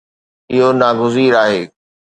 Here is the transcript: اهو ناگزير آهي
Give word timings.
اهو 0.51 0.67
ناگزير 0.79 1.33
آهي 1.43 1.61